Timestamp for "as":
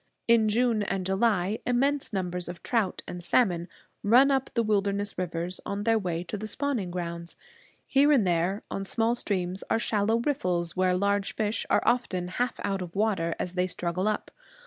13.37-13.53